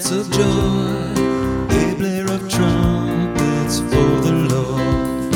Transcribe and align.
shouts 0.00 0.12
of 0.12 0.30
joy, 0.32 1.12
a 1.76 1.94
blare 1.98 2.24
of 2.24 2.48
trumpets 2.48 3.80
for 3.80 4.10
the 4.24 4.32
Lord. 4.50 5.32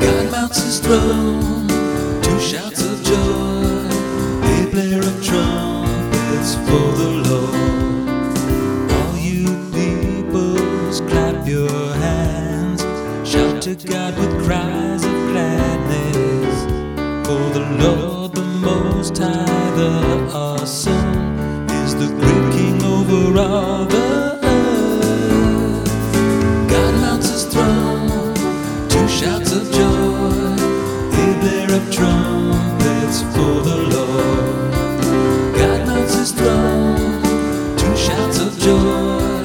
God 0.00 0.32
mounts 0.32 0.60
his 0.60 0.80
throne, 0.80 1.68
to 1.68 2.40
shouts 2.40 2.82
of 2.82 3.00
joy, 3.04 3.86
a 4.42 4.68
blare 4.72 4.98
of 4.98 5.24
trumpets 5.24 6.54
for 6.66 6.86
the 7.00 7.10
Lord. 7.30 8.10
All 8.90 9.16
you 9.16 9.46
peoples, 9.70 11.00
clap 11.02 11.46
your 11.46 11.70
hands, 11.70 12.80
shout 13.28 13.62
to 13.62 13.76
God 13.76 14.18
with 14.18 14.44
cries 14.44 15.04
of 15.04 15.12
gladness, 15.30 16.64
for 17.24 17.50
the 17.54 17.64
Lord 17.84 18.34
the 18.34 18.42
Most 18.42 19.18
High, 19.18 19.70
the 19.76 20.30
awesome. 20.34 21.05
God 23.36 23.92
mounts 27.02 27.28
his 27.28 27.44
throne, 27.44 28.34
to 28.88 29.08
shouts 29.08 29.52
of 29.52 29.70
joy, 29.70 30.56
a 31.12 31.26
blare 31.40 31.80
trumpets 31.92 33.20
for 33.34 33.60
the 33.60 33.76
Lord. 33.92 34.72
God 35.54 35.86
mounts 35.86 36.14
his 36.14 36.32
throne, 36.32 37.22
to 37.76 37.96
shouts 37.96 38.38
of 38.40 38.58
joy, 38.58 39.42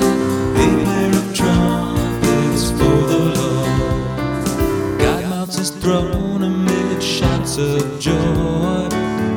a 0.55 0.67
blare 0.85 1.33
trumpets 1.33 2.71
for 2.71 2.97
the 3.11 3.19
Lord. 3.35 4.99
God 4.99 5.23
mounts 5.29 5.57
his 5.57 5.71
throne 5.71 6.43
amid 6.43 7.03
shouts 7.03 7.57
of 7.57 7.99
joy, 7.99 8.87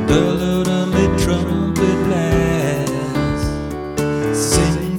the 0.06 0.44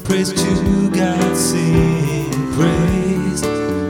praise 0.06 0.32
to 0.32 0.90
God, 0.92 1.36
sing 1.36 2.30
praise, 2.54 3.42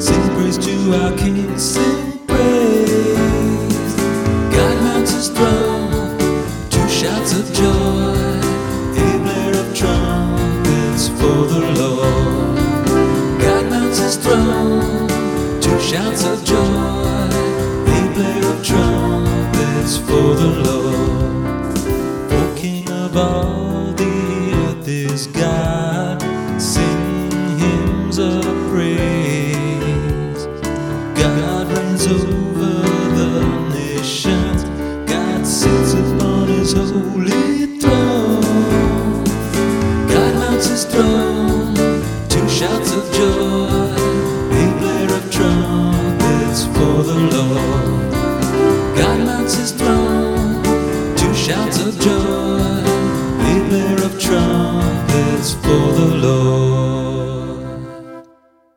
sing 0.03 0.35
praise 0.35 0.57
to 0.57 0.93
our 0.95 1.11
King, 1.17 1.57
sing 1.57 2.19
praise. 2.25 3.95
God 4.55 4.83
mounts 4.83 5.11
his 5.11 5.29
throne, 5.29 6.17
to 6.69 6.87
shouts 6.87 7.33
of 7.37 7.53
joy, 7.53 8.15
a 8.97 9.19
blare 9.23 9.55
of 9.59 9.75
trumpets 9.75 11.09
for 11.09 11.45
the 11.53 11.61
Lord. 11.79 12.57
God 13.41 13.69
mounts 13.69 13.99
his 13.99 14.15
throne, 14.15 15.07
to 15.61 15.79
shouts 15.79 16.23
of 16.25 16.43
joy, 16.45 16.55
a 16.55 18.11
blare 18.15 18.45
of 18.53 18.65
trumpets 18.65 19.97
for 19.97 20.33
the 20.35 20.51
Lord. 20.63 21.77
For 22.29 22.55
King 22.55 22.89
of 22.89 23.17
all 23.17 23.91
the 23.93 24.53
earth 24.65 24.87
is 24.87 25.27
God, 25.27 25.74
for 46.95 47.03
the 47.03 47.13
Lord. 47.13 48.11
God 48.95 49.19
mounts 49.25 49.55
his 49.55 49.71
throne 49.71 50.63
To 51.17 51.33
shouts 51.33 51.79
of 51.81 51.99
joy, 51.99 52.81
the 53.43 53.65
blare 53.67 54.01
of 54.05 54.13
trumpets 54.19 55.53
for 55.55 55.91
the 55.99 56.15
Lord. 56.25 56.74